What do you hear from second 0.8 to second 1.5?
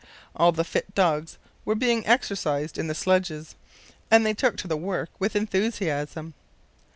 dogs